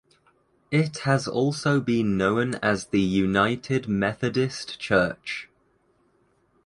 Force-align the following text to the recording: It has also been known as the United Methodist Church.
It 0.71 0.97
has 1.05 1.27
also 1.27 1.79
been 1.79 2.17
known 2.17 2.55
as 2.55 2.87
the 2.87 2.99
United 2.99 3.87
Methodist 3.87 4.79
Church. 4.79 5.47